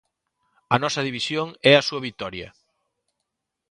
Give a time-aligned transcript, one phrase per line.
[0.75, 2.49] A nosa división é a súa vitoria.